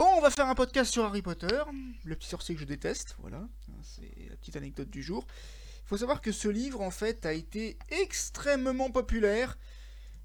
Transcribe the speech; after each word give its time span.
Bon, 0.00 0.08
on 0.16 0.22
va 0.22 0.30
faire 0.30 0.48
un 0.48 0.54
podcast 0.54 0.90
sur 0.90 1.04
Harry 1.04 1.20
Potter, 1.20 1.60
le 2.04 2.16
petit 2.16 2.30
sorcier 2.30 2.54
que 2.54 2.60
je 2.62 2.64
déteste, 2.64 3.16
voilà, 3.18 3.46
c'est 3.82 4.10
la 4.30 4.36
petite 4.36 4.56
anecdote 4.56 4.88
du 4.88 5.02
jour. 5.02 5.26
Il 5.84 5.88
faut 5.88 5.98
savoir 5.98 6.22
que 6.22 6.32
ce 6.32 6.48
livre, 6.48 6.80
en 6.80 6.90
fait, 6.90 7.26
a 7.26 7.34
été 7.34 7.76
extrêmement 7.90 8.90
populaire 8.90 9.58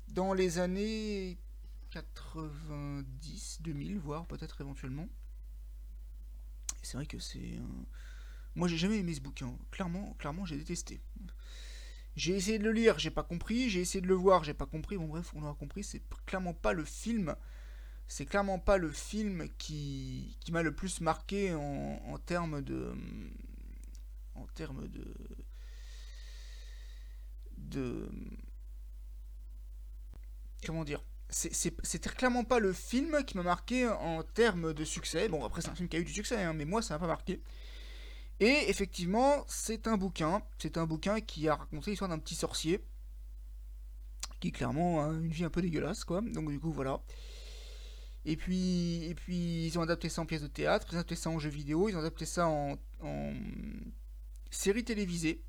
dans 0.07 0.33
les 0.33 0.59
années 0.59 1.37
90, 1.89 3.57
2000, 3.63 3.99
voire 3.99 4.25
peut-être 4.27 4.61
éventuellement. 4.61 5.09
C'est 6.81 6.95
vrai 6.95 7.05
que 7.05 7.19
c'est... 7.19 7.59
Moi, 8.55 8.69
j'ai 8.69 8.77
jamais 8.77 8.99
aimé 8.99 9.13
ce 9.13 9.19
bouquin. 9.19 9.57
Clairement, 9.71 10.15
clairement, 10.19 10.45
j'ai 10.45 10.55
détesté. 10.55 11.01
J'ai 12.15 12.33
essayé 12.33 12.59
de 12.59 12.63
le 12.63 12.71
lire, 12.71 12.97
j'ai 12.97 13.11
pas 13.11 13.23
compris. 13.23 13.69
J'ai 13.69 13.81
essayé 13.81 13.99
de 13.99 14.07
le 14.07 14.15
voir, 14.15 14.45
j'ai 14.45 14.53
pas 14.53 14.67
compris. 14.67 14.95
Bon, 14.95 15.07
bref, 15.07 15.33
on 15.35 15.43
aura 15.43 15.55
compris. 15.55 15.83
C'est 15.83 16.01
clairement 16.25 16.53
pas 16.53 16.71
le 16.71 16.85
film 16.85 17.35
c'est 18.07 18.25
clairement 18.25 18.59
pas 18.59 18.77
le 18.77 18.91
film 18.91 19.49
qui, 19.57 20.37
qui 20.39 20.51
m'a 20.51 20.61
le 20.61 20.75
plus 20.75 21.01
marqué 21.01 21.53
en, 21.53 22.01
en 22.07 22.17
termes 22.19 22.61
de. 22.61 22.93
En 24.35 24.45
termes 24.47 24.87
de. 24.87 25.13
De. 27.57 28.09
Comment 30.65 30.83
dire? 30.83 31.03
C'était 31.29 32.09
clairement 32.09 32.43
pas 32.43 32.59
le 32.59 32.71
film 32.71 33.23
qui 33.25 33.35
m'a 33.35 33.43
marqué 33.43 33.87
en 33.87 34.23
termes 34.23 34.73
de 34.73 34.85
succès. 34.85 35.27
Bon, 35.27 35.43
après, 35.43 35.61
c'est 35.61 35.69
un 35.69 35.75
film 35.75 35.89
qui 35.89 35.97
a 35.97 35.99
eu 35.99 36.05
du 36.05 36.13
succès, 36.13 36.41
hein, 36.43 36.53
mais 36.53 36.65
moi, 36.65 36.81
ça 36.81 36.93
m'a 36.93 36.99
pas 36.99 37.07
marqué. 37.07 37.41
Et 38.39 38.69
effectivement, 38.69 39.43
c'est 39.47 39.87
un 39.87 39.97
bouquin. 39.97 40.43
C'est 40.59 40.77
un 40.77 40.85
bouquin 40.85 41.21
qui 41.21 41.49
a 41.49 41.55
raconté 41.55 41.91
l'histoire 41.91 42.09
d'un 42.09 42.19
petit 42.19 42.35
sorcier. 42.35 42.85
Qui, 44.39 44.51
clairement, 44.51 45.03
a 45.03 45.07
une 45.07 45.29
vie 45.29 45.45
un 45.45 45.49
peu 45.49 45.61
dégueulasse, 45.61 46.03
quoi. 46.03 46.21
Donc, 46.21 46.49
du 46.49 46.59
coup, 46.59 46.71
voilà. 46.71 47.01
Et 48.25 48.35
puis, 48.35 49.03
et 49.05 49.13
puis 49.13 49.67
ils 49.67 49.77
ont 49.77 49.83
adapté 49.83 50.09
ça 50.09 50.21
en 50.21 50.25
pièce 50.25 50.41
de 50.41 50.47
théâtre, 50.47 50.87
ils 50.89 50.95
ont 50.95 50.99
adapté 50.99 51.15
ça 51.15 51.29
en 51.29 51.37
jeu 51.37 51.49
vidéo, 51.49 51.89
ils 51.89 51.95
ont 51.95 51.99
adapté 51.99 52.25
ça 52.25 52.47
en, 52.47 52.77
série 54.49 54.83
télévisée 54.83 55.43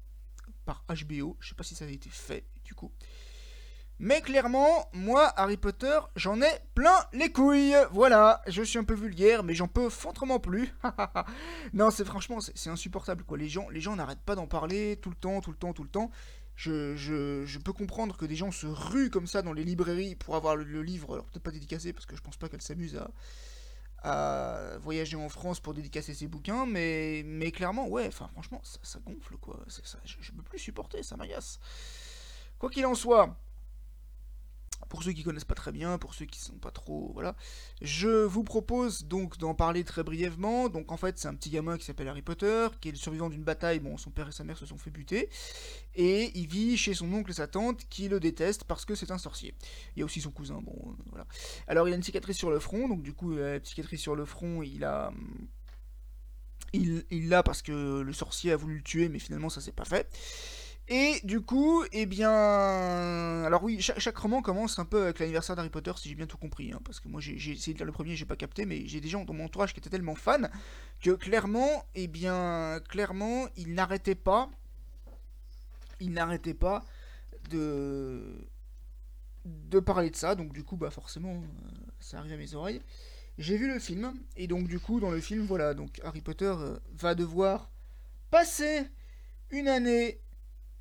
par 0.65 0.85
HBO. 0.89 1.37
Je 1.41 1.49
sais 1.49 1.55
pas 1.55 1.65
si 1.65 1.75
ça 1.75 1.87
a 1.87 1.89
été 1.89 2.11
fait 2.11 2.45
du 2.65 2.75
coup. 2.75 2.93
Mais 3.99 4.21
clairement, 4.21 4.91
moi, 4.93 5.33
Harry 5.37 5.57
Potter, 5.57 5.99
j'en 6.17 6.43
ai 6.43 6.51
plein 6.75 6.99
les 7.15 7.33
couilles. 7.33 7.75
Voilà, 7.93 8.43
je 8.47 8.63
suis 8.63 8.79
un 8.79 8.85
peu 8.85 8.93
vulgaire, 8.93 9.43
mais 9.43 9.55
j'en 9.55 9.69
peux 9.69 9.89
fautrement 9.89 10.39
plus. 10.39 10.75
non, 11.73 11.91
c'est 11.91 12.05
franchement, 12.05 12.41
c'est 12.41 12.69
insupportable 12.69 13.25
quoi. 13.25 13.39
Les 13.39 13.49
gens, 13.49 13.71
les 13.71 13.81
gens 13.81 13.97
n'arrêtent 13.97 14.21
pas 14.21 14.35
d'en 14.35 14.47
parler 14.47 14.99
tout 15.01 15.09
le 15.09 15.17
temps, 15.17 15.41
tout 15.41 15.51
le 15.51 15.57
temps, 15.57 15.73
tout 15.73 15.83
le 15.83 15.89
temps 15.89 16.11
je, 16.57 17.59
peux 17.59 17.73
comprendre 17.73 18.17
que 18.17 18.25
des 18.25 18.37
gens 18.37 18.51
se 18.51 18.67
ruent 18.67 19.11
comme 19.11 19.27
ça 19.27 19.43
dans 19.43 19.53
les 19.53 19.65
librairies 19.65 20.15
pour 20.15 20.37
avoir 20.37 20.57
le, 20.57 20.83
livre, 20.83 21.15
alors 21.15 21.27
peut-être 21.27 21.43
pas 21.43 21.51
dédicacé, 21.51 21.93
parce 21.93 22.07
que 22.07 22.17
je 22.17 22.23
pense 22.23 22.37
pas 22.37 22.49
qu'elle 22.49 22.63
s'amuse 22.63 22.99
à, 24.03 24.79
voyager 24.79 25.17
en 25.17 25.29
France 25.29 25.61
pour 25.61 25.75
dédicacer 25.75 26.15
ses 26.15 26.29
bouquins, 26.29 26.65
mais, 26.65 27.23
mais 27.25 27.51
clairement, 27.51 27.89
ouais, 27.89 28.07
enfin 28.07 28.29
franchement, 28.29 28.61
ça, 28.63 29.01
gonfle 29.05 29.37
quoi, 29.37 29.59
ça, 29.69 29.99
je, 30.05 30.17
je 30.21 30.33
peux 30.33 30.43
plus 30.43 30.59
supporter, 30.59 31.03
ça 31.03 31.17
m'agace. 31.17 31.59
Quoi 32.59 32.71
qu'il 32.71 32.87
en 32.87 32.95
soit, 32.95 33.37
pour 34.89 35.03
ceux 35.03 35.13
qui 35.13 35.23
connaissent 35.23 35.45
pas 35.45 35.55
très 35.55 35.73
bien, 35.73 35.99
pour 35.99 36.15
ceux 36.15 36.27
qui 36.27 36.41
sont 36.41 36.59
pas 36.59 36.71
trop, 36.71 37.11
voilà, 37.13 37.35
je 37.83 38.25
vous 38.25 38.45
propose 38.45 39.05
donc 39.05 39.39
d'en 39.39 39.55
parler 39.55 39.85
très 39.85 40.03
brièvement. 40.03 40.69
Donc 40.69 40.93
en 40.93 40.97
fait, 40.97 41.19
c'est 41.19 41.29
un 41.29 41.35
petit 41.35 41.51
gamin 41.51 41.77
qui 41.77 41.85
s'appelle 41.85 42.09
Harry 42.09 42.23
Potter, 42.23 42.69
qui 42.81 42.89
est 42.89 42.93
le 42.93 42.99
survivant 42.99 43.29
d'une 43.29 43.45
bataille. 43.45 43.81
Bon, 43.81 43.97
son 43.97 44.11
père 44.11 44.29
et 44.29 44.33
sa 44.33 44.45
mère 44.45 44.59
se 44.59 44.67
sont 44.67 44.79
fait 44.79 44.91
buter, 44.91 45.29
et 45.95 46.31
il 46.39 46.47
vit 46.47 46.77
chez 46.77 46.95
son 46.95 47.13
oncle 47.13 47.31
et 47.31 47.35
sa 47.35 47.47
tante 47.47 47.89
qui 47.89 48.09
le 48.09 48.21
détestent 48.21 48.65
parce 48.65 48.85
que 48.85 48.95
c'est 48.95 49.11
un 49.11 49.19
sorcier. 49.19 49.55
Il 49.97 50.01
y 50.01 50.03
a 50.03 50.05
aussi 50.05 50.21
son 50.21 50.31
cousin, 50.31 50.61
bon, 50.63 50.77
euh, 50.87 51.03
voilà. 51.11 51.27
Alors 51.67 51.89
il 51.89 51.93
a 51.93 51.97
une 51.97 52.03
cicatrice 52.03 52.37
sur 52.37 52.51
le 52.51 52.61
front, 52.61 52.89
donc 52.89 53.03
du 53.03 53.13
coup, 53.13 53.35
la 53.35 53.63
cicatrice 53.63 54.01
sur 54.01 54.15
le 54.15 54.25
front, 54.25 54.63
il 54.63 54.85
a 54.85 55.13
il 56.73 57.29
l'a 57.29 57.43
parce 57.43 57.63
que 57.63 58.01
le 58.01 58.13
sorcier 58.13 58.53
a 58.53 58.57
voulu 58.57 58.77
le 58.77 58.83
tuer, 58.83 59.09
mais 59.09 59.19
finalement 59.19 59.49
ça 59.49 59.61
s'est 59.61 59.73
pas 59.73 59.85
fait. 59.85 60.09
Et 60.89 61.21
du 61.25 61.41
coup, 61.41 61.83
eh 61.93 62.07
bien... 62.07 62.31
Alors 63.45 63.65
oui, 63.65 63.81
chaque, 63.81 64.17
roman 64.17 64.41
commence 64.41 64.79
un 64.79 64.85
peu 64.85 65.03
avec 65.03 65.19
l'anniversaire 65.19 65.57
d'Harry 65.57 65.69
Potter, 65.69 65.93
si 65.97 66.09
j'ai 66.09 66.15
bien 66.15 66.27
tout 66.27 66.39
compris. 66.39 66.73
Hein, 66.73 66.81
parce 66.85 67.01
que 67.01 67.09
moi, 67.09 67.21
j'ai 67.21 67.35
essayé 67.35 67.73
de 67.73 67.79
lire 67.79 67.87
le 67.87 67.93
premier, 67.93 68.15
j'ai 68.15 68.25
pas 68.25 68.37
capté, 68.37 68.67
mais 68.67 68.87
j'ai 68.87 69.01
des 69.01 69.09
gens 69.09 69.25
dans 69.25 69.35
mon 69.35 69.47
entourage 69.47 69.73
qui 69.75 69.81
étaient 69.81 69.91
tellement 69.91 70.15
fans 70.15 70.49
que 71.01 71.11
clairement, 71.11 71.85
eh 71.97 72.07
bien, 72.07 72.81
clairement, 72.89 73.47
ils 73.57 73.75
n'arrêtaient 73.75 74.15
pas... 74.15 74.49
Ils 75.99 76.13
n'arrêtaient 76.13 76.55
pas 76.55 76.85
de... 77.51 78.49
de 79.45 79.81
parler 79.81 80.11
de 80.11 80.17
ça. 80.17 80.37
Donc 80.37 80.53
du 80.53 80.63
coup, 80.63 80.77
bah 80.77 80.91
forcément, 80.91 81.35
euh, 81.35 81.81
ça 81.99 82.19
arrive 82.19 82.35
à 82.35 82.37
mes 82.37 82.55
oreilles. 82.55 82.83
J'ai 83.39 83.57
vu 83.57 83.67
le 83.67 83.79
film, 83.79 84.15
et 84.37 84.47
donc 84.47 84.69
du 84.69 84.79
coup, 84.79 85.01
dans 85.01 85.11
le 85.11 85.21
film, 85.21 85.45
voilà, 85.47 85.75
donc 85.75 86.01
Harry 86.05 86.21
Potter 86.21 86.55
euh, 86.57 86.79
va 86.93 87.15
devoir 87.15 87.71
passer 88.31 88.87
une 89.51 89.69
année 89.69 90.21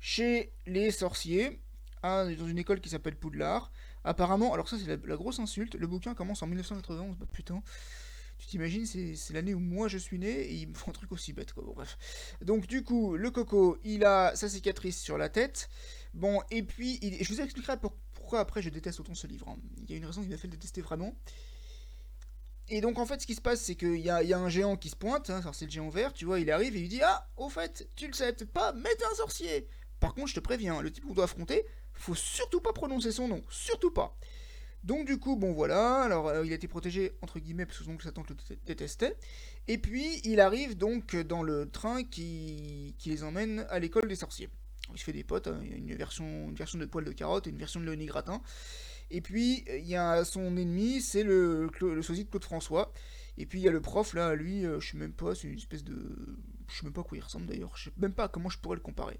chez 0.00 0.52
les 0.66 0.90
sorciers, 0.90 1.60
hein, 2.02 2.30
dans 2.38 2.46
une 2.46 2.58
école 2.58 2.80
qui 2.80 2.88
s'appelle 2.88 3.16
Poudlard. 3.16 3.72
Apparemment, 4.04 4.54
alors 4.54 4.68
ça 4.68 4.76
c'est 4.78 4.86
la, 4.86 5.16
grosse 5.16 5.40
insulte, 5.40 5.74
le 5.74 5.86
bouquin 5.86 6.14
commence 6.14 6.42
en 6.42 6.46
1991, 6.46 7.16
bah 7.16 7.26
putain. 7.30 7.62
Tu 8.38 8.48
t'imagines, 8.48 8.84
c'est 8.84 9.32
l'année 9.32 9.54
où 9.54 9.58
moi 9.58 9.88
je 9.88 9.96
suis 9.96 10.18
né 10.18 10.28
et 10.28 10.54
il 10.54 10.68
me 10.68 10.74
font 10.74 10.90
un 10.90 10.94
truc 10.94 11.10
aussi 11.10 11.32
bête 11.32 11.54
quoi. 11.54 11.64
Bon, 11.64 11.72
bref. 11.72 11.96
Donc 12.42 12.66
du 12.66 12.84
coup, 12.84 13.16
le 13.16 13.30
coco, 13.30 13.78
il 13.82 14.04
a 14.04 14.36
sa 14.36 14.48
cicatrice 14.48 15.00
sur 15.00 15.16
la 15.16 15.30
tête. 15.30 15.70
Bon, 16.12 16.42
et 16.50 16.62
puis, 16.62 17.00
je 17.20 17.32
vous 17.32 17.40
expliquerai 17.40 17.78
pourquoi 17.78 18.40
après 18.40 18.60
je 18.60 18.68
déteste 18.68 19.00
autant 19.00 19.14
ce 19.14 19.26
livre. 19.26 19.48
Hein. 19.48 19.56
Il 19.82 19.90
y 19.90 19.94
a 19.94 19.96
une 19.96 20.04
raison 20.04 20.22
qui 20.22 20.28
m'a 20.28 20.36
fait 20.36 20.48
le 20.48 20.52
détester 20.52 20.82
vraiment. 20.82 21.16
Et 22.68 22.80
donc 22.80 22.98
en 22.98 23.06
fait, 23.06 23.20
ce 23.20 23.26
qui 23.26 23.34
se 23.34 23.40
passe, 23.40 23.62
c'est 23.62 23.76
qu'il 23.76 24.00
y, 24.00 24.10
a, 24.10 24.38
un 24.38 24.48
géant 24.48 24.76
qui 24.76 24.90
se 24.90 24.96
pointe, 24.96 25.30
hein, 25.30 25.40
c'est 25.52 25.66
le 25.66 25.70
géant 25.70 25.88
vert, 25.88 26.12
tu 26.12 26.24
vois, 26.24 26.40
il 26.40 26.50
arrive 26.50 26.76
et 26.76 26.80
il 26.80 26.88
dit 26.88 27.00
Ah, 27.02 27.28
au 27.36 27.48
fait, 27.48 27.88
tu 27.94 28.06
le 28.06 28.12
sais 28.12 28.32
pas, 28.32 28.72
mais 28.72 28.94
t'es 28.96 29.04
un 29.04 29.14
sorcier 29.14 29.68
par 30.00 30.14
contre, 30.14 30.28
je 30.28 30.34
te 30.34 30.40
préviens, 30.40 30.80
le 30.82 30.90
type 30.90 31.04
qu'on 31.04 31.14
doit 31.14 31.24
affronter, 31.24 31.64
faut 31.92 32.14
surtout 32.14 32.60
pas 32.60 32.72
prononcer 32.72 33.12
son 33.12 33.28
nom, 33.28 33.42
surtout 33.48 33.90
pas. 33.90 34.16
Donc 34.84 35.06
du 35.06 35.18
coup, 35.18 35.36
bon 35.36 35.52
voilà, 35.52 36.02
alors 36.02 36.28
euh, 36.28 36.46
il 36.46 36.52
a 36.52 36.54
été 36.54 36.68
protégé 36.68 37.16
entre 37.20 37.40
guillemets 37.40 37.66
parce 37.66 37.78
que 37.78 37.84
son 37.84 37.98
sa 37.98 38.12
tante 38.12 38.30
le 38.30 38.36
détestait. 38.66 39.16
Et 39.66 39.78
puis 39.78 40.20
il 40.22 40.38
arrive 40.38 40.76
donc 40.76 41.16
dans 41.16 41.42
le 41.42 41.68
train 41.68 42.04
qui, 42.04 42.94
les 43.04 43.24
emmène 43.24 43.66
à 43.68 43.80
l'école 43.80 44.06
des 44.06 44.14
sorciers. 44.14 44.48
Il 44.92 44.98
se 44.98 45.04
fait 45.04 45.12
des 45.12 45.24
potes, 45.24 45.48
hein, 45.48 45.58
il 45.64 45.70
y 45.70 45.74
a 45.74 45.76
une 45.76 45.92
version, 45.96 46.24
une 46.24 46.54
version 46.54 46.78
de 46.78 46.84
poil 46.84 47.04
de 47.04 47.10
carotte 47.10 47.48
et 47.48 47.50
une 47.50 47.58
version 47.58 47.80
de 47.80 47.86
Léonie 47.86 48.06
Gratin. 48.06 48.40
Et 49.10 49.20
puis 49.20 49.64
il 49.66 49.86
y 49.86 49.96
a 49.96 50.24
son 50.24 50.56
ennemi, 50.56 51.00
c'est 51.00 51.24
le, 51.24 51.68
le 51.80 52.02
sosie 52.02 52.24
de 52.24 52.30
Claude 52.30 52.44
François. 52.44 52.92
Et 53.38 53.46
puis 53.46 53.58
il 53.58 53.64
y 53.64 53.68
a 53.68 53.72
le 53.72 53.80
prof 53.80 54.14
là, 54.14 54.36
lui, 54.36 54.64
euh, 54.64 54.78
je 54.78 54.92
sais 54.92 54.96
même 54.96 55.12
pas, 55.12 55.34
c'est 55.34 55.48
une 55.48 55.58
espèce 55.58 55.82
de. 55.82 56.38
Je 56.68 56.78
sais 56.78 56.84
même 56.84 56.92
pas 56.92 57.00
à 57.00 57.04
quoi 57.04 57.18
il 57.18 57.22
ressemble 57.22 57.46
d'ailleurs, 57.46 57.76
je 57.76 57.84
sais 57.84 57.92
même 57.96 58.14
pas 58.14 58.28
comment 58.28 58.48
je 58.48 58.58
pourrais 58.58 58.76
le 58.76 58.82
comparer. 58.82 59.18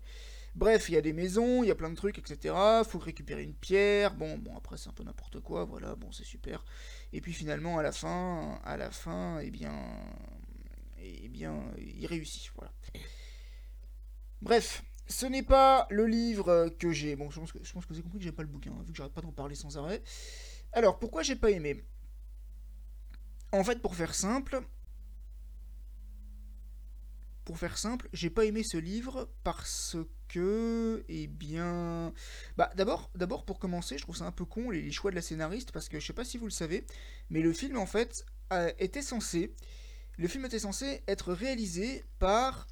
Bref, 0.56 0.88
il 0.88 0.94
y 0.94 0.96
a 0.96 1.02
des 1.02 1.12
maisons, 1.12 1.62
il 1.62 1.68
y 1.68 1.70
a 1.70 1.74
plein 1.74 1.90
de 1.90 1.94
trucs, 1.94 2.18
etc. 2.18 2.54
Faut 2.88 2.98
récupérer 2.98 3.42
une 3.42 3.54
pierre. 3.54 4.14
Bon, 4.14 4.38
bon, 4.38 4.56
après 4.56 4.78
c'est 4.78 4.88
un 4.88 4.92
peu 4.92 5.04
n'importe 5.04 5.38
quoi. 5.40 5.66
Voilà, 5.66 5.94
bon, 5.96 6.10
c'est 6.12 6.24
super. 6.24 6.64
Et 7.12 7.20
puis 7.20 7.34
finalement, 7.34 7.78
à 7.78 7.82
la 7.82 7.92
fin, 7.92 8.58
à 8.64 8.78
la 8.78 8.90
fin, 8.90 9.38
eh 9.40 9.50
bien, 9.50 9.74
eh 10.98 11.28
bien, 11.28 11.62
il 11.76 12.06
réussit. 12.06 12.50
Voilà. 12.56 12.72
Bref, 14.40 14.82
ce 15.06 15.26
n'est 15.26 15.42
pas 15.42 15.86
le 15.90 16.06
livre 16.06 16.70
que 16.78 16.90
j'ai. 16.90 17.16
Bon, 17.16 17.30
je 17.30 17.38
pense 17.38 17.52
que, 17.52 17.62
je 17.62 17.72
pense 17.74 17.84
que 17.84 17.90
vous 17.90 17.96
avez 17.96 18.04
compris 18.04 18.18
que 18.18 18.24
j'ai 18.24 18.32
pas 18.32 18.42
le 18.42 18.48
bouquin, 18.48 18.72
vu 18.82 18.92
que 18.92 18.96
j'arrête 18.96 19.12
pas 19.12 19.20
d'en 19.20 19.32
parler 19.32 19.54
sans 19.54 19.76
arrêt. 19.76 20.02
Alors, 20.72 20.98
pourquoi 20.98 21.22
j'ai 21.22 21.36
pas 21.36 21.50
aimé? 21.50 21.84
En 23.52 23.62
fait, 23.62 23.82
pour 23.82 23.94
faire 23.94 24.14
simple, 24.14 24.62
pour 27.46 27.58
faire 27.58 27.78
simple, 27.78 28.08
j'ai 28.12 28.28
pas 28.28 28.44
aimé 28.44 28.62
ce 28.64 28.76
livre 28.76 29.30
parce 29.44 29.96
que, 30.28 31.04
eh 31.08 31.28
bien, 31.28 32.12
bah 32.56 32.72
d'abord, 32.74 33.08
d'abord 33.14 33.44
pour 33.44 33.60
commencer, 33.60 33.96
je 33.96 34.02
trouve 34.02 34.16
ça 34.16 34.26
un 34.26 34.32
peu 34.32 34.44
con 34.44 34.68
les, 34.70 34.90
choix 34.90 35.12
de 35.12 35.16
la 35.16 35.22
scénariste 35.22 35.70
parce 35.70 35.88
que 35.88 36.00
je 36.00 36.06
sais 36.06 36.12
pas 36.12 36.24
si 36.24 36.38
vous 36.38 36.46
le 36.46 36.50
savez, 36.50 36.84
mais 37.30 37.40
le 37.40 37.52
film 37.52 37.78
en 37.78 37.86
fait 37.86 38.26
était 38.80 39.00
censé, 39.00 39.54
le 40.18 40.26
film 40.26 40.44
était 40.44 40.58
censé 40.58 41.04
être 41.06 41.32
réalisé 41.32 42.04
par 42.18 42.66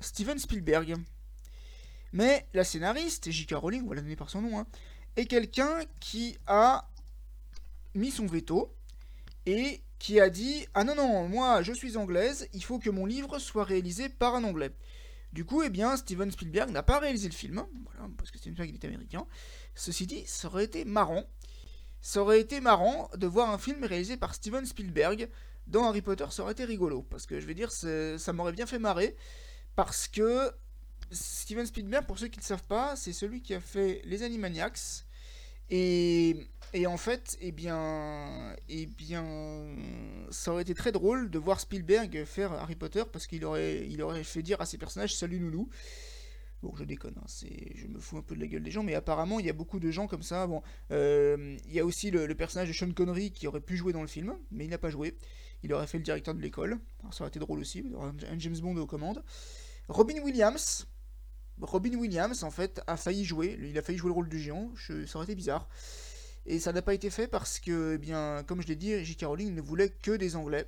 Steven 0.00 0.38
Spielberg, 0.38 0.96
mais 2.12 2.46
la 2.52 2.64
scénariste 2.64 3.30
J.K. 3.30 3.54
Rowling, 3.54 3.84
on 3.84 3.88
va 3.88 3.94
la 3.94 4.02
donner 4.02 4.16
par 4.16 4.28
son 4.28 4.42
nom, 4.42 4.58
hein, 4.58 4.66
est 5.16 5.24
quelqu'un 5.24 5.80
qui 5.98 6.36
a 6.46 6.90
mis 7.94 8.10
son 8.10 8.26
veto 8.26 8.76
et 9.46 9.80
qui 10.00 10.18
a 10.18 10.30
dit 10.30 10.66
Ah 10.74 10.82
non, 10.82 10.96
non, 10.96 11.28
moi 11.28 11.62
je 11.62 11.72
suis 11.72 11.96
anglaise, 11.96 12.48
il 12.52 12.64
faut 12.64 12.80
que 12.80 12.90
mon 12.90 13.06
livre 13.06 13.38
soit 13.38 13.62
réalisé 13.62 14.08
par 14.08 14.34
un 14.34 14.42
anglais. 14.42 14.72
Du 15.32 15.44
coup, 15.44 15.62
eh 15.62 15.70
bien, 15.70 15.96
Steven 15.96 16.32
Spielberg 16.32 16.70
n'a 16.70 16.82
pas 16.82 16.98
réalisé 16.98 17.28
le 17.28 17.34
film, 17.34 17.64
voilà, 17.84 18.10
parce 18.16 18.32
que 18.32 18.38
Steven 18.38 18.56
Spielberg 18.56 18.74
est 18.82 18.86
américain. 18.88 19.24
Ceci 19.76 20.08
dit, 20.08 20.24
ça 20.26 20.48
aurait 20.48 20.64
été 20.64 20.84
marrant. 20.84 21.22
Ça 22.00 22.22
aurait 22.22 22.40
été 22.40 22.60
marrant 22.60 23.08
de 23.14 23.26
voir 23.28 23.50
un 23.50 23.58
film 23.58 23.84
réalisé 23.84 24.16
par 24.16 24.34
Steven 24.34 24.66
Spielberg 24.66 25.28
dans 25.68 25.84
Harry 25.84 26.02
Potter, 26.02 26.24
ça 26.30 26.42
aurait 26.42 26.52
été 26.52 26.64
rigolo. 26.64 27.02
Parce 27.02 27.26
que 27.26 27.38
je 27.38 27.46
veux 27.46 27.54
dire, 27.54 27.70
ça 27.70 28.32
m'aurait 28.32 28.52
bien 28.52 28.66
fait 28.66 28.80
marrer. 28.80 29.14
Parce 29.76 30.08
que 30.08 30.50
Steven 31.12 31.66
Spielberg, 31.66 32.06
pour 32.06 32.18
ceux 32.18 32.28
qui 32.28 32.40
ne 32.40 32.44
savent 32.44 32.64
pas, 32.64 32.96
c'est 32.96 33.12
celui 33.12 33.40
qui 33.40 33.54
a 33.54 33.60
fait 33.60 34.00
Les 34.04 34.24
Animaniacs. 34.24 35.04
Et 35.68 36.48
Et 36.72 36.86
en 36.86 36.96
fait, 36.96 37.36
eh 37.40 37.50
bien, 37.50 38.54
eh 38.68 38.86
bien, 38.86 39.24
ça 40.30 40.52
aurait 40.52 40.62
été 40.62 40.74
très 40.74 40.92
drôle 40.92 41.28
de 41.28 41.38
voir 41.38 41.58
Spielberg 41.58 42.24
faire 42.24 42.52
Harry 42.52 42.76
Potter 42.76 43.02
parce 43.12 43.26
qu'il 43.26 43.44
aurait, 43.44 43.88
il 43.88 44.00
aurait 44.02 44.22
fait 44.22 44.42
dire 44.42 44.60
à 44.60 44.66
ses 44.66 44.78
personnages 44.78 45.16
Salut 45.16 45.40
nounou. 45.40 45.68
Bon, 46.62 46.72
je 46.76 46.84
déconne, 46.84 47.14
hein, 47.16 47.24
c'est, 47.26 47.72
je 47.74 47.86
me 47.86 47.98
fous 47.98 48.18
un 48.18 48.22
peu 48.22 48.36
de 48.36 48.40
la 48.40 48.46
gueule 48.46 48.62
des 48.62 48.70
gens, 48.70 48.82
mais 48.82 48.94
apparemment 48.94 49.40
il 49.40 49.46
y 49.46 49.48
a 49.48 49.54
beaucoup 49.54 49.80
de 49.80 49.90
gens 49.90 50.06
comme 50.06 50.22
ça. 50.22 50.46
Bon, 50.46 50.62
euh, 50.92 51.56
il 51.66 51.72
y 51.72 51.80
a 51.80 51.84
aussi 51.84 52.10
le, 52.10 52.32
personnage 52.34 52.68
de 52.68 52.74
Sean 52.74 52.92
Connery 52.92 53.32
qui 53.32 53.46
aurait 53.48 53.62
pu 53.62 53.76
jouer 53.76 53.94
dans 53.94 54.02
le 54.02 54.06
film, 54.06 54.36
mais 54.52 54.64
il 54.66 54.70
n'a 54.70 54.78
pas 54.78 54.90
joué. 54.90 55.16
Il 55.62 55.72
aurait 55.72 55.86
fait 55.86 55.98
le 55.98 56.04
directeur 56.04 56.34
de 56.34 56.40
l'école. 56.40 56.78
ça 57.10 57.22
aurait 57.22 57.30
été 57.30 57.38
drôle 57.40 57.60
aussi, 57.60 57.84
un 57.98 58.38
James 58.38 58.58
Bond 58.58 58.76
aux 58.76 58.86
commandes. 58.86 59.24
Robin 59.88 60.20
Williams, 60.22 60.86
Robin 61.60 61.94
Williams, 61.94 62.44
en 62.44 62.50
fait, 62.50 62.80
a 62.86 62.96
failli 62.96 63.24
jouer. 63.24 63.58
Il 63.60 63.76
a 63.76 63.82
failli 63.82 63.98
jouer 63.98 64.08
le 64.08 64.14
rôle 64.14 64.28
du 64.28 64.38
géant. 64.38 64.70
ça 64.76 65.16
aurait 65.16 65.24
été 65.24 65.34
bizarre. 65.34 65.68
Et 66.46 66.58
ça 66.58 66.72
n'a 66.72 66.82
pas 66.82 66.94
été 66.94 67.10
fait 67.10 67.28
parce 67.28 67.60
que, 67.60 67.94
eh 67.94 67.98
bien, 67.98 68.42
comme 68.46 68.62
je 68.62 68.66
l'ai 68.66 68.76
dit, 68.76 69.04
J.K. 69.04 69.24
Rowling 69.24 69.54
ne 69.54 69.60
voulait 69.60 69.90
que 69.90 70.12
des 70.12 70.36
Anglais. 70.36 70.66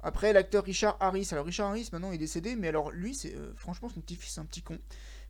Après, 0.00 0.32
l'acteur 0.32 0.64
Richard 0.64 0.96
Harris. 1.00 1.28
Alors, 1.32 1.46
Richard 1.46 1.68
Harris, 1.70 1.88
maintenant, 1.92 2.12
est 2.12 2.18
décédé, 2.18 2.56
mais 2.56 2.68
alors, 2.68 2.90
lui, 2.90 3.14
c'est 3.14 3.34
euh, 3.34 3.52
franchement, 3.54 3.88
son 3.88 4.00
petit-fils, 4.00 4.38
un 4.38 4.44
petit 4.44 4.62
con. 4.62 4.78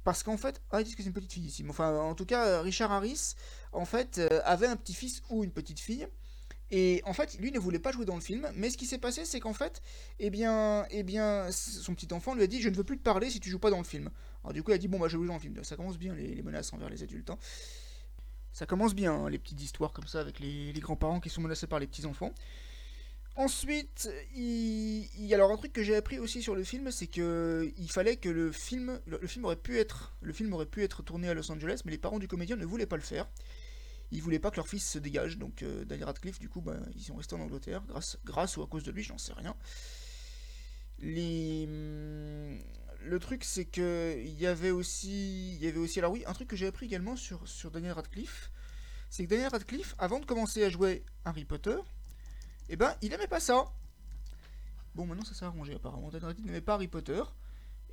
Parce 0.04 0.22
qu'en 0.22 0.36
fait, 0.36 0.60
ah, 0.70 0.80
ils 0.80 0.84
disent 0.84 0.96
que 0.96 1.02
c'est 1.02 1.08
une 1.08 1.14
petite 1.14 1.32
fille 1.32 1.44
ici. 1.44 1.64
Enfin, 1.68 1.94
en 1.98 2.14
tout 2.14 2.26
cas, 2.26 2.62
Richard 2.62 2.90
Harris, 2.90 3.34
en 3.72 3.84
fait, 3.84 4.18
euh, 4.18 4.40
avait 4.44 4.66
un 4.66 4.76
petit-fils 4.76 5.22
ou 5.28 5.44
une 5.44 5.52
petite 5.52 5.78
fille. 5.78 6.08
Et 6.74 7.02
en 7.04 7.12
fait, 7.12 7.38
lui 7.38 7.52
ne 7.52 7.58
voulait 7.58 7.78
pas 7.78 7.92
jouer 7.92 8.06
dans 8.06 8.14
le 8.14 8.22
film, 8.22 8.50
mais 8.56 8.70
ce 8.70 8.78
qui 8.78 8.86
s'est 8.86 8.98
passé, 8.98 9.26
c'est 9.26 9.40
qu'en 9.40 9.52
fait, 9.52 9.82
eh 10.18 10.30
bien, 10.30 10.86
eh 10.90 11.02
bien, 11.02 11.52
son 11.52 11.94
petit 11.94 12.12
enfant 12.14 12.34
lui 12.34 12.42
a 12.42 12.46
dit 12.46 12.62
Je 12.62 12.70
ne 12.70 12.74
veux 12.74 12.82
plus 12.82 12.96
te 12.96 13.02
parler 13.02 13.28
si 13.28 13.40
tu 13.40 13.50
joues 13.50 13.58
pas 13.58 13.68
dans 13.68 13.76
le 13.76 13.84
film. 13.84 14.10
Alors, 14.42 14.54
du 14.54 14.62
coup, 14.62 14.70
il 14.70 14.74
a 14.74 14.78
dit 14.78 14.88
Bon, 14.88 14.98
bah, 14.98 15.08
je 15.08 15.18
joue 15.18 15.26
dans 15.26 15.34
le 15.34 15.38
film. 15.38 15.62
Ça 15.64 15.76
commence 15.76 15.98
bien, 15.98 16.14
les, 16.14 16.42
menaces 16.42 16.72
envers 16.72 16.88
les 16.88 17.02
adultes. 17.02 17.28
Hein. 17.28 17.38
Ça 18.52 18.66
commence 18.66 18.94
bien, 18.94 19.12
hein, 19.12 19.30
les 19.30 19.38
petites 19.38 19.62
histoires 19.62 19.92
comme 19.92 20.06
ça, 20.06 20.20
avec 20.20 20.40
les, 20.40 20.72
grands-parents 20.74 21.20
qui 21.20 21.30
sont 21.30 21.40
menacés 21.40 21.66
par 21.66 21.78
les 21.78 21.86
petits-enfants. 21.86 22.32
Ensuite, 23.34 24.10
il, 24.34 25.06
y 25.16 25.32
a 25.32 25.36
alors 25.36 25.50
un 25.50 25.56
truc 25.56 25.72
que 25.72 25.82
j'ai 25.82 25.96
appris 25.96 26.18
aussi 26.18 26.42
sur 26.42 26.54
le 26.54 26.62
film, 26.64 26.90
c'est 26.90 27.06
que 27.06 27.72
il 27.78 27.90
fallait 27.90 28.16
que 28.16 28.28
le 28.28 28.52
film, 28.52 29.00
le, 29.06 29.26
film 29.26 29.46
aurait 29.46 29.56
pu 29.56 29.78
être, 29.78 30.14
le 30.20 30.34
film 30.34 30.52
aurait 30.52 30.66
pu 30.66 30.82
être 30.82 31.02
tourné 31.02 31.30
à 31.30 31.34
Los 31.34 31.50
Angeles, 31.50 31.80
mais 31.86 31.92
les 31.92 31.98
parents 31.98 32.18
du 32.18 32.28
comédien 32.28 32.56
ne 32.56 32.66
voulaient 32.66 32.84
pas 32.84 32.96
le 32.96 33.02
faire 33.02 33.26
ils 34.12 34.20
voulaient 34.20 34.38
pas 34.38 34.50
que 34.50 34.56
leur 34.56 34.68
fils 34.68 34.88
se 34.88 34.98
dégage, 34.98 35.38
donc 35.38 35.62
euh, 35.62 35.84
Daniel 35.86 36.04
Radcliffe, 36.04 36.38
du 36.38 36.48
coup, 36.48 36.60
bah, 36.60 36.76
ils 36.94 37.02
sont 37.02 37.16
restés 37.16 37.34
en 37.34 37.40
Angleterre, 37.40 37.82
grâce, 37.88 38.18
grâce 38.24 38.56
ou 38.58 38.62
à 38.62 38.66
cause 38.66 38.84
de 38.84 38.92
lui, 38.92 39.02
j'en 39.02 39.18
sais 39.18 39.32
rien. 39.32 39.56
Les... 40.98 41.66
Le 43.04 43.18
truc, 43.18 43.44
c'est 43.44 43.64
que 43.64 44.16
il 44.24 44.40
y 44.40 44.46
avait 44.46 44.70
aussi, 44.70 45.54
il 45.54 45.64
y 45.64 45.68
avait 45.68 45.78
aussi, 45.78 45.98
alors 45.98 46.12
oui, 46.12 46.22
un 46.26 46.32
truc 46.32 46.48
que 46.48 46.56
j'ai 46.56 46.66
appris 46.66 46.86
également 46.86 47.16
sur, 47.16 47.46
sur 47.48 47.70
Daniel 47.70 47.92
Radcliffe, 47.92 48.50
c'est 49.10 49.24
que 49.24 49.30
Daniel 49.30 49.48
Radcliffe, 49.48 49.94
avant 49.98 50.20
de 50.20 50.24
commencer 50.24 50.64
à 50.64 50.70
jouer 50.70 51.04
Harry 51.24 51.44
Potter, 51.44 51.76
eh 52.68 52.76
ben, 52.76 52.94
il 53.02 53.12
aimait 53.12 53.26
pas 53.26 53.40
ça. 53.40 53.66
Bon, 54.94 55.06
maintenant 55.06 55.24
ça 55.24 55.34
s'est 55.34 55.44
arrangé 55.44 55.74
apparemment. 55.74 56.08
Daniel 56.08 56.26
Radcliffe 56.26 56.46
n'aimait 56.46 56.60
pas 56.60 56.74
Harry 56.74 56.88
Potter. 56.88 57.22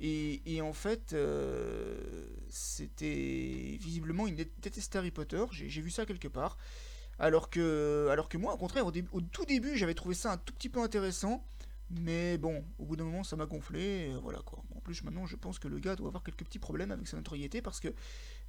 Et, 0.02 0.60
en 0.62 0.72
fait, 0.72 1.12
euh, 1.12 2.26
c'était 2.48 3.76
visiblement 3.78 4.26
il 4.26 4.34
détestait 4.34 4.96
Harry 4.96 5.10
Potter. 5.10 5.44
J'ai 5.50 5.82
vu 5.82 5.90
ça 5.90 6.06
quelque 6.06 6.28
part. 6.28 6.56
Alors 7.18 7.50
que, 7.50 8.08
alors 8.10 8.30
que 8.30 8.38
moi, 8.38 8.54
au 8.54 8.56
contraire, 8.56 8.86
au, 8.86 9.20
tout 9.20 9.44
début, 9.44 9.76
j'avais 9.76 9.92
trouvé 9.94 10.14
ça 10.14 10.32
un 10.32 10.36
tout 10.38 10.54
petit 10.54 10.70
peu 10.70 10.80
intéressant. 10.80 11.44
Mais 11.90 12.38
bon, 12.38 12.64
au 12.78 12.84
bout 12.84 12.96
d'un 12.96 13.04
moment, 13.04 13.24
ça 13.24 13.36
m'a 13.36 13.46
gonflé. 13.46 14.14
voilà 14.22 14.38
quoi. 14.40 14.62
En 14.76 14.80
plus, 14.80 15.02
maintenant, 15.02 15.26
je 15.26 15.36
pense 15.36 15.58
que 15.58 15.66
le 15.66 15.78
gars 15.78 15.96
doit 15.96 16.08
avoir 16.08 16.22
quelques 16.22 16.44
petits 16.44 16.58
problèmes 16.58 16.92
avec 16.92 17.08
sa 17.08 17.16
notoriété 17.16 17.62
parce 17.62 17.80
que 17.80 17.88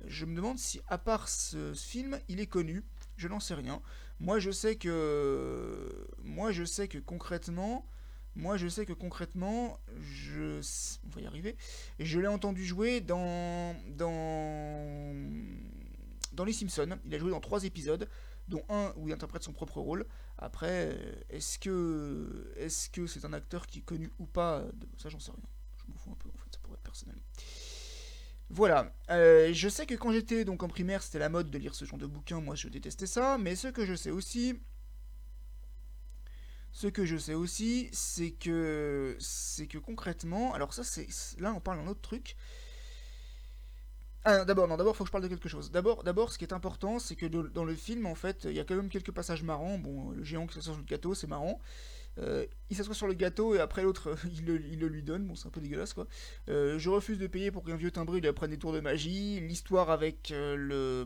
je 0.05 0.25
me 0.25 0.35
demande 0.35 0.59
si, 0.59 0.79
à 0.87 0.97
part 0.97 1.27
ce, 1.27 1.73
film, 1.73 2.19
il 2.29 2.39
est 2.39 2.47
connu. 2.47 2.83
Je 3.17 3.27
n'en 3.27 3.39
sais 3.39 3.55
rien. 3.55 3.81
Moi, 4.19 4.39
je 4.39 4.51
sais 4.51 4.75
que, 4.75 6.07
moi, 6.23 6.51
je 6.51 6.63
sais 6.63 6.87
que 6.87 6.99
concrètement, 6.99 7.85
moi, 8.35 8.57
je 8.57 8.67
sais 8.67 8.85
que 8.85 8.93
concrètement, 8.93 9.79
je, 9.99 10.61
on 11.05 11.09
va 11.09 11.21
y 11.21 11.25
arriver, 11.25 11.55
je 11.99 12.19
l'ai 12.19 12.27
entendu 12.27 12.63
jouer 12.63 13.01
dans, 13.01 13.75
dans, 13.97 15.13
dans 16.41 16.45
Les 16.45 16.53
Simpsons. 16.53 16.97
Il 17.05 17.13
a 17.13 17.19
joué 17.19 17.29
dans 17.29 17.39
trois 17.39 17.63
épisodes, 17.65 18.09
dont 18.47 18.63
un 18.69 18.93
où 18.95 19.07
il 19.07 19.13
interprète 19.13 19.43
son 19.43 19.53
propre 19.53 19.79
rôle. 19.79 20.07
Après, 20.39 20.97
est-ce 21.29 21.59
que, 21.59 22.51
est-ce 22.55 22.89
que 22.89 23.05
c'est 23.05 23.25
un 23.25 23.33
acteur 23.33 23.67
qui 23.67 23.79
est 23.79 23.83
connu 23.83 24.11
ou 24.17 24.25
pas 24.25 24.65
Ça, 24.97 25.09
j'en 25.09 25.19
sais 25.19 25.31
rien. 25.31 25.43
Je 25.77 25.91
m'en 25.91 25.97
fous 25.97 26.11
un 26.11 26.15
peu, 26.15 26.29
en 26.29 26.37
fait, 26.39 26.49
ça 26.51 26.59
pourrait 26.63 26.77
être 26.77 26.83
personnel. 26.83 27.21
Voilà, 28.49 28.91
euh, 29.11 29.53
je 29.53 29.69
sais 29.69 29.85
que 29.85 29.93
quand 29.93 30.11
j'étais 30.11 30.43
donc 30.43 30.63
en 30.63 30.67
primaire, 30.67 31.03
c'était 31.03 31.19
la 31.19 31.29
mode 31.29 31.51
de 31.51 31.57
lire 31.57 31.73
ce 31.73 31.85
genre 31.85 31.99
de 31.99 32.05
bouquins, 32.05 32.41
moi 32.41 32.53
je 32.53 32.67
détestais 32.67 33.05
ça, 33.05 33.37
mais 33.37 33.55
ce 33.55 33.69
que 33.69 33.85
je 33.85 33.95
sais 33.95 34.11
aussi, 34.11 34.59
ce 36.73 36.87
que 36.87 37.05
je 37.05 37.15
sais 37.15 37.33
aussi, 37.33 37.87
c'est 37.93 38.31
que 38.31 39.15
c'est 39.19 39.67
que 39.67 39.77
concrètement, 39.77 40.53
alors 40.53 40.73
ça 40.73 40.83
c'est 40.83 41.07
là 41.39 41.53
on 41.53 41.61
parle 41.61 41.77
d'un 41.77 41.87
autre 41.87 42.01
truc. 42.01 42.35
Ah, 44.23 44.45
d'abord, 44.45 44.67
non, 44.67 44.77
d'abord, 44.77 44.95
faut 44.95 45.03
que 45.03 45.07
je 45.07 45.11
parle 45.11 45.23
de 45.23 45.29
quelque 45.29 45.49
chose. 45.49 45.71
D'abord, 45.71 46.03
d'abord, 46.03 46.31
ce 46.31 46.37
qui 46.37 46.45
est 46.45 46.53
important, 46.53 46.99
c'est 46.99 47.15
que 47.15 47.25
dans 47.25 47.63
le 47.63 47.75
film, 47.75 48.05
en 48.05 48.15
fait, 48.15 48.45
il 48.45 48.53
y 48.53 48.59
a 48.59 48.63
quand 48.63 48.75
même 48.75 48.89
quelques 48.89 49.11
passages 49.11 49.41
marrants. 49.41 49.79
Bon, 49.79 50.11
le 50.11 50.23
géant 50.23 50.45
qui 50.45 50.55
s'assoit 50.55 50.73
sur 50.73 50.81
le 50.81 50.87
gâteau, 50.87 51.15
c'est 51.15 51.27
marrant. 51.27 51.59
Euh, 52.17 52.45
il 52.69 52.75
s'assoit 52.75 52.93
sur 52.93 53.07
le 53.07 53.13
gâteau 53.13 53.55
et 53.55 53.59
après 53.59 53.83
l'autre, 53.83 54.15
il, 54.33 54.45
le, 54.45 54.87
lui 54.87 55.03
donne. 55.03 55.25
Bon, 55.25 55.35
c'est 55.35 55.47
un 55.47 55.51
peu 55.51 55.61
dégueulasse 55.61 55.93
quoi. 55.93 56.07
Euh, 56.49 56.77
je 56.77 56.89
refuse 56.89 57.17
de 57.17 57.27
payer 57.27 57.51
pour 57.51 57.63
qu'un 57.63 57.77
vieux 57.77 57.91
timbré 57.91 58.19
lui 58.19 58.27
apprenne 58.27 58.51
des 58.51 58.57
tours 58.57 58.73
de 58.73 58.79
magie. 58.79 59.39
L'histoire 59.39 59.89
avec 59.89 60.31
euh, 60.31 60.55
le. 60.55 61.05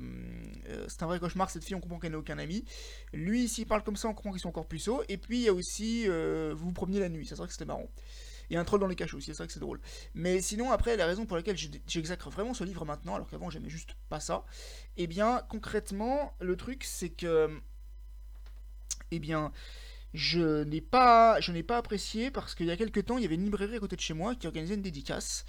c'est 0.88 1.03
un 1.03 1.07
vrai 1.07 1.19
cauchemar, 1.19 1.50
cette 1.50 1.63
fille, 1.63 1.75
on 1.75 1.79
comprend 1.79 2.00
qu'elle 2.00 2.13
n'a 2.13 2.18
aucun 2.18 2.39
ami. 2.39 2.65
Lui, 3.13 3.47
s'il 3.47 3.68
parle 3.68 3.83
comme 3.83 3.95
ça, 3.95 4.07
on 4.07 4.13
comprend 4.13 4.31
qu'ils 4.31 4.41
sont 4.41 4.50
encore 4.50 4.68
puceaux. 4.68 5.03
Et 5.07 5.18
puis, 5.18 5.38
il 5.38 5.44
y 5.44 5.50
a 5.50 5.53
aussi. 5.53 6.07
vous 6.07 6.56
vous 6.57 6.73
promenez 6.73 7.00
la 7.00 7.09
nuit, 7.09 7.25
c'est 7.25 7.35
vrai 7.35 7.47
que 7.47 7.53
c'était 7.53 7.65
marrant. 7.65 7.89
A 8.53 8.59
un 8.59 8.63
troll 8.63 8.80
dans 8.80 8.88
les 8.88 8.95
cachots 8.95 9.18
aussi, 9.18 9.27
c'est 9.27 9.38
vrai 9.38 9.47
que 9.47 9.53
c'est 9.53 9.59
drôle. 9.59 9.80
Mais 10.13 10.42
sinon, 10.42 10.71
après, 10.71 10.97
la 10.97 11.06
raison 11.06 11.25
pour 11.25 11.38
laquelle 11.38 11.57
j'exacre 11.88 12.30
vraiment 12.30 12.53
ce 12.53 12.63
livre 12.63 12.86
maintenant, 12.86 13.15
alors 13.15 13.30
qu'avant 13.30 13.50
j'aimais 13.50 13.69
juste 13.69 13.95
pas 14.09 14.19
ça, 14.19 14.45
eh 14.97 15.07
bien, 15.07 15.42
concrètement, 15.50 16.33
le 16.39 16.56
truc 16.56 16.83
c'est 16.83 17.09
que. 17.09 17.50
Eh 19.12 19.19
bien 19.19 19.51
je 20.15 20.63
n'ai 20.63 20.81
pas, 20.81 21.39
je 21.42 21.51
n'ai 21.51 21.62
pas 21.62 21.77
apprécié 21.77 22.31
parce 22.31 22.56
qu'il 22.56 22.68
y 22.68 22.71
a 22.71 22.77
quelques 22.77 23.06
temps, 23.06 23.18
il 23.18 23.24
y 23.24 23.25
avait 23.25 23.36
une 23.36 23.44
librairie 23.44 23.75
à 23.75 23.80
côté 23.80 23.95
de 23.95 24.01
chez 24.01 24.13
moi 24.13 24.33
qui 24.33 24.47
organisait 24.47 24.75
une 24.75 24.81
dédicace. 24.81 25.45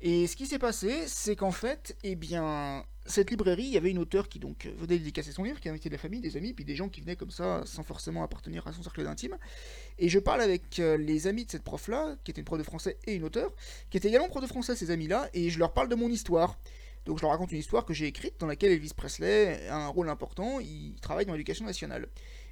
Et 0.00 0.26
ce 0.26 0.36
qui 0.36 0.46
s'est 0.46 0.58
passé, 0.58 1.04
c'est 1.06 1.36
qu'en 1.36 1.50
fait, 1.50 1.96
eh 2.02 2.16
bien, 2.16 2.84
cette 3.06 3.30
librairie, 3.30 3.64
il 3.64 3.72
y 3.72 3.76
avait 3.76 3.90
une 3.90 3.98
auteure 3.98 4.28
qui 4.28 4.38
donc 4.38 4.68
venait 4.76 4.98
dédicacer 4.98 5.32
son 5.32 5.42
livre, 5.42 5.58
qui 5.58 5.68
invitait 5.68 5.88
de 5.88 5.94
la 5.94 5.98
famille, 5.98 6.20
des 6.20 6.36
amis, 6.36 6.52
puis 6.52 6.64
des 6.64 6.76
gens 6.76 6.88
qui 6.88 7.00
venaient 7.00 7.16
comme 7.16 7.30
ça, 7.30 7.62
sans 7.64 7.82
forcément 7.82 8.22
appartenir 8.22 8.66
à 8.66 8.72
son 8.72 8.82
cercle 8.82 9.04
d'intime. 9.04 9.36
Et 9.98 10.08
je 10.08 10.18
parle 10.18 10.42
avec 10.42 10.78
euh, 10.80 10.98
les 10.98 11.26
amis 11.26 11.46
de 11.46 11.50
cette 11.50 11.62
prof-là, 11.62 12.16
qui 12.24 12.30
était 12.30 12.40
une 12.40 12.44
prof 12.44 12.58
de 12.58 12.64
français 12.64 12.98
et 13.06 13.14
une 13.14 13.24
auteure, 13.24 13.52
qui 13.90 13.96
était 13.96 14.08
également 14.08 14.28
prof 14.28 14.42
de 14.42 14.48
français, 14.48 14.76
ces 14.76 14.90
amis-là, 14.90 15.30
et 15.32 15.48
je 15.48 15.58
leur 15.58 15.72
parle 15.72 15.88
de 15.88 15.94
mon 15.94 16.08
histoire. 16.08 16.58
Donc 17.06 17.18
je 17.18 17.22
leur 17.22 17.30
raconte 17.30 17.52
une 17.52 17.58
histoire 17.58 17.84
que 17.84 17.94
j'ai 17.94 18.06
écrite 18.06 18.34
dans 18.40 18.46
laquelle 18.46 18.72
Elvis 18.72 18.92
Presley 18.94 19.66
a 19.68 19.76
un 19.76 19.88
rôle 19.88 20.10
important, 20.10 20.58
il 20.60 20.96
travaille 21.00 21.24
dans 21.24 21.32
l'éducation 21.32 21.64
nationale. 21.64 22.08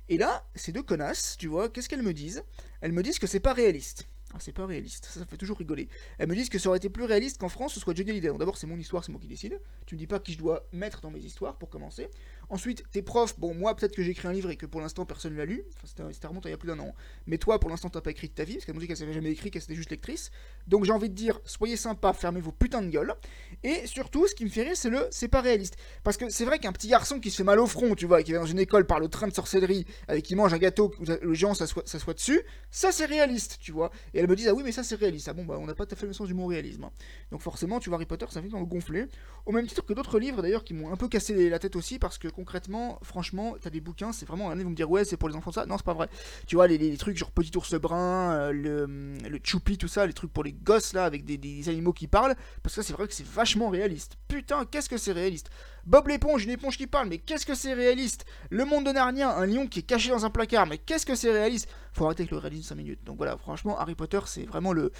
Et 0.08 0.16
là, 0.16 0.46
ces 0.54 0.72
deux 0.72 0.82
connasses, 0.82 1.36
tu 1.38 1.48
vois, 1.48 1.68
qu'est-ce 1.68 1.88
qu'elles 1.88 2.02
me 2.02 2.14
disent? 2.14 2.44
Elles 2.80 2.92
me 2.92 3.02
disent 3.02 3.18
que 3.18 3.26
c'est 3.26 3.40
pas 3.40 3.52
réaliste. 3.52 4.06
Ah, 4.34 4.38
c'est 4.40 4.52
pas 4.52 4.66
réaliste, 4.66 5.04
ça, 5.04 5.20
ça 5.20 5.26
fait 5.26 5.36
toujours 5.36 5.56
rigoler. 5.58 5.88
Elles 6.18 6.28
me 6.28 6.34
disent 6.34 6.48
que 6.48 6.58
ça 6.58 6.68
aurait 6.68 6.78
été 6.78 6.88
plus 6.90 7.04
réaliste 7.04 7.38
qu'en 7.38 7.48
France 7.48 7.74
ce 7.74 7.80
soit 7.80 7.94
Johnny 7.96 8.10
Hallyday. 8.10 8.36
D'abord, 8.36 8.56
c'est 8.56 8.66
mon 8.66 8.76
histoire, 8.76 9.04
c'est 9.04 9.12
moi 9.12 9.20
qui 9.20 9.28
décide. 9.28 9.60
Tu 9.86 9.94
me 9.94 10.00
dis 10.00 10.08
pas 10.08 10.18
qui 10.18 10.32
je 10.32 10.38
dois 10.38 10.66
mettre 10.72 11.00
dans 11.00 11.12
mes 11.12 11.20
histoires 11.20 11.56
pour 11.56 11.70
commencer. 11.70 12.08
Ensuite, 12.50 12.84
tes 12.90 13.02
profs, 13.02 13.38
bon, 13.38 13.54
moi, 13.54 13.74
peut-être 13.74 13.94
que 13.94 14.02
j'ai 14.02 14.10
écrit 14.10 14.28
un 14.28 14.32
livre 14.32 14.50
et 14.50 14.56
que 14.56 14.66
pour 14.66 14.80
l'instant 14.80 15.04
personne 15.06 15.32
ne 15.32 15.38
l'a 15.38 15.44
lu. 15.44 15.64
Enfin, 15.76 16.08
c'était 16.12 16.26
remonté 16.26 16.48
il 16.48 16.52
y 16.52 16.54
a 16.54 16.58
plus 16.58 16.68
d'un 16.68 16.78
an. 16.78 16.94
Mais 17.26 17.38
toi, 17.38 17.58
pour 17.60 17.70
l'instant, 17.70 17.90
t'as 17.90 18.00
pas 18.00 18.10
écrit 18.10 18.28
de 18.28 18.34
ta 18.34 18.44
vie, 18.44 18.54
parce 18.54 18.64
qu'elle 18.66 18.74
me 18.74 18.80
dit 18.80 18.86
qu'elle 18.86 18.96
s'avait 18.96 19.12
jamais 19.12 19.30
écrit, 19.30 19.50
qu'elle 19.50 19.62
était 19.62 19.74
juste 19.74 19.90
lectrice. 19.90 20.30
Donc 20.66 20.84
j'ai 20.84 20.92
envie 20.92 21.08
de 21.08 21.14
dire, 21.14 21.40
soyez 21.44 21.76
sympa, 21.76 22.12
fermez 22.12 22.40
vos 22.40 22.52
putains 22.52 22.82
de 22.82 22.88
gueules. 22.88 23.14
Et 23.62 23.86
surtout, 23.86 24.26
ce 24.26 24.34
qui 24.34 24.44
me 24.44 24.50
fait 24.50 24.62
rire, 24.62 24.76
c'est 24.76 24.90
le 24.90 25.06
c'est 25.10 25.28
pas 25.28 25.40
réaliste. 25.40 25.76
Parce 26.02 26.16
que 26.16 26.28
c'est 26.30 26.44
vrai 26.44 26.58
qu'un 26.58 26.72
petit 26.72 26.88
garçon 26.88 27.20
qui 27.20 27.30
se 27.30 27.36
fait 27.36 27.44
mal 27.44 27.58
au 27.58 27.66
front, 27.66 27.94
tu 27.94 28.06
vois, 28.06 28.22
qui 28.22 28.32
va 28.32 28.38
dans 28.38 28.46
une 28.46 28.58
école 28.58 28.86
par 28.86 29.00
le 29.00 29.08
train 29.08 29.26
de 29.26 29.34
sorcellerie, 29.34 29.86
avec 30.08 30.24
qui 30.24 30.34
mange 30.34 30.52
un 30.52 30.58
gâteau, 30.58 30.92
le 31.00 31.34
géant 31.34 31.54
s'assoit 31.54 32.14
dessus, 32.14 32.42
ça 32.70 32.92
c'est 32.92 33.06
réaliste, 33.06 33.58
tu 33.60 33.72
vois. 33.72 33.90
Et 34.12 34.20
elle 34.20 34.28
me 34.28 34.36
dit, 34.36 34.48
ah 34.48 34.54
oui, 34.54 34.62
mais 34.64 34.72
ça 34.72 34.82
c'est 34.82 34.96
réaliste. 34.96 35.28
Ah 35.28 35.32
bon, 35.32 35.44
bah 35.44 35.56
on 35.58 35.66
n'a 35.66 35.74
pas 35.74 35.86
tout 35.86 35.94
à 35.94 35.96
fait 35.96 36.06
le 36.06 36.12
sens 36.12 36.26
du 36.26 36.34
mot 36.34 36.46
réalisme. 36.46 36.84
Hein. 36.84 36.92
Donc 37.30 37.40
forcément, 37.40 37.80
tu 37.80 37.88
vois, 37.88 37.96
Harry 37.96 38.06
Potter, 38.06 38.26
ça 38.30 38.40
fait 38.42 38.48
dans 38.48 38.60
le 38.60 38.66
gonfler. 38.66 39.06
Au 39.46 39.52
même 39.52 39.66
titre 39.66 39.84
que 39.84 39.92
d'autres 39.92 40.18
livres 40.18 40.42
d'ailleurs 40.42 40.64
qui 40.64 40.74
m'ont 40.74 40.92
un 40.92 40.96
peu 40.96 41.08
cassé 41.08 41.50
la 41.50 41.58
tête 41.58 41.76
aussi, 41.76 41.98
parce 41.98 42.18
que 42.18 42.28
concrètement, 42.34 42.98
franchement, 43.02 43.54
t'as 43.60 43.70
des 43.70 43.80
bouquins, 43.80 44.12
c'est 44.12 44.26
vraiment 44.26 44.50
un 44.50 44.56
vous 44.56 44.70
me 44.70 44.74
dire 44.74 44.90
ouais, 44.90 45.04
c'est 45.04 45.16
pour 45.16 45.28
les 45.28 45.36
enfants 45.36 45.52
ça. 45.52 45.66
Non, 45.66 45.76
c'est 45.76 45.86
pas 45.86 45.94
vrai. 45.94 46.08
Tu 46.46 46.56
vois, 46.56 46.66
les, 46.66 46.96
trucs 46.96 47.16
genre 47.16 47.30
Petit 47.30 47.56
ours 47.56 47.74
brun, 47.74 48.32
euh, 48.32 48.52
le, 48.52 49.28
le 49.28 49.40
choupi, 49.42 49.78
tout 49.78 49.88
ça, 49.88 50.06
les 50.06 50.12
trucs 50.12 50.32
pour 50.32 50.44
les 50.44 50.52
gosses 50.52 50.92
là, 50.92 51.04
avec 51.04 51.24
des, 51.24 51.68
animaux 51.68 51.92
qui 51.92 52.06
parlent, 52.06 52.34
parce 52.62 52.76
que 52.76 52.82
c'est 52.82 52.92
vrai 52.92 53.06
que 53.06 53.14
c'est 53.14 53.26
vachement 53.26 53.68
réaliste. 53.68 54.16
Putain, 54.28 54.64
qu'est-ce 54.64 54.88
que 54.88 54.96
c'est 54.96 55.12
réaliste. 55.12 55.50
Bob 55.86 56.08
l'éponge, 56.08 56.44
une 56.44 56.50
éponge 56.50 56.76
qui 56.76 56.86
parle, 56.86 57.08
mais 57.08 57.18
qu'est-ce 57.18 57.46
que 57.46 57.54
c'est 57.54 57.74
réaliste. 57.74 58.24
Le 58.50 58.64
monde 58.64 58.86
de 58.86 58.92
Narnia, 58.92 59.36
un 59.36 59.46
lion 59.46 59.66
qui 59.66 59.80
est 59.80 59.82
caché 59.82 60.10
dans 60.10 60.24
un 60.24 60.30
placard, 60.30 60.66
mais 60.66 60.78
qu'est-ce 60.78 61.06
que 61.06 61.14
c'est 61.14 61.32
réaliste. 61.32 61.68
Faut 61.92 62.06
arrêter 62.06 62.22
avec 62.22 62.30
le 62.30 62.38
réalisme 62.38 62.68
5 62.68 62.74
minutes. 62.74 63.04
Donc 63.04 63.16
voilà, 63.16 63.36
franchement, 63.36 63.78
Harry 63.78 63.94
Potter, 63.94 64.20
c'est 64.26 64.44
vraiment 64.44 64.72
le 64.72 64.90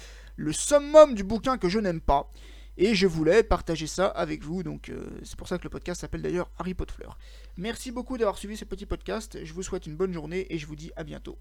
summum 0.51 1.15
du 1.15 1.23
bouquin 1.23 1.57
que 1.57 1.69
je 1.69 1.79
n'aime 1.79 2.01
pas. 2.01 2.31
Et 2.77 2.93
je 2.93 3.07
voulais 3.07 3.43
partager 3.43 3.87
ça 3.87 4.07
avec 4.07 4.43
vous, 4.43 4.63
donc 4.63 4.89
euh, 4.89 5.07
c'est 5.23 5.37
pour 5.37 5.47
ça 5.47 5.57
que 5.57 5.63
le 5.63 5.69
podcast 5.69 6.01
s'appelle 6.01 6.21
d'ailleurs 6.21 6.51
Harry 6.57 6.73
Potter 6.73 6.93
Fleur. 6.93 7.17
Merci 7.57 7.91
beaucoup 7.91 8.17
d'avoir 8.17 8.37
suivi 8.37 8.57
ce 8.57 8.65
petit 8.65 8.85
podcast, 8.85 9.37
je 9.43 9.53
vous 9.53 9.63
souhaite 9.63 9.85
une 9.85 9.95
bonne 9.95 10.11
journée 10.11 10.45
et 10.53 10.57
je 10.57 10.67
vous 10.67 10.75
dis 10.75 10.91
à 10.95 11.03
bientôt. 11.03 11.37